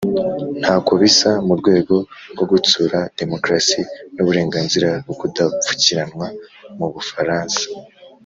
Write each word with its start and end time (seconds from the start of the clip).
ntako 0.61 0.91
bisa 1.01 1.29
mu 1.47 1.53
rwego 1.61 1.95
rwo 2.33 2.45
gutsura 2.51 2.97
demokarasi 3.19 3.81
n'uburenganzira 4.15 4.89
bwo 5.03 5.15
kudapfukiranwa 5.19 6.27
mu 6.77 6.87
bufaransa. 6.95 7.61